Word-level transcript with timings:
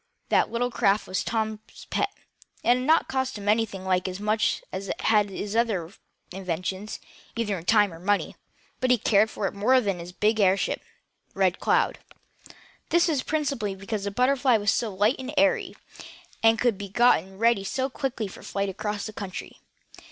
That 0.29 0.49
little 0.49 0.71
craft 0.71 1.05
was 1.05 1.23
Tom's 1.23 1.85
pet. 1.91 2.09
It 2.63 2.69
had 2.69 2.79
not 2.87 3.07
cost 3.07 3.37
him 3.37 3.47
anything 3.47 3.85
like 3.85 4.07
as 4.07 4.19
much 4.19 4.63
as 4.71 4.89
had 4.97 5.29
his 5.29 5.55
other 5.55 5.91
inventions, 6.31 6.99
either 7.35 7.55
in 7.55 7.65
time 7.65 7.93
or 7.93 7.99
money, 7.99 8.35
but 8.79 8.89
he 8.89 8.97
cared 8.97 9.29
more 9.37 9.47
for 9.51 9.75
it 9.77 9.81
than 9.81 9.97
for 9.97 9.99
his 9.99 10.11
big 10.11 10.39
airship, 10.39 10.81
RED 11.35 11.59
CLOUD. 11.59 11.99
This 12.89 13.07
was 13.09 13.21
principally 13.21 13.75
because 13.75 14.03
the 14.05 14.09
BUTTERFLY 14.09 14.57
was 14.57 14.71
so 14.71 14.91
light 14.91 15.17
and 15.19 15.35
airy, 15.37 15.75
and 16.41 16.57
could 16.57 16.79
be 16.79 16.89
gotten 16.89 17.37
ready 17.37 17.63
so 17.63 17.87
quickly 17.87 18.27
for 18.27 18.39
a 18.39 18.43
flight 18.43 18.69
across 18.69 19.07
country. 19.11 19.59